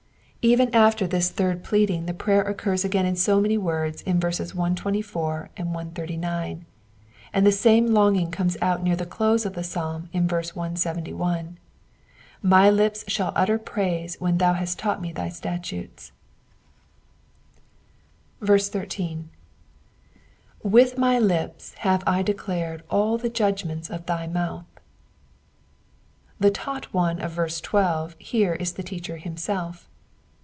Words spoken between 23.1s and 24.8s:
the jud^QmenU of thy mauth.^^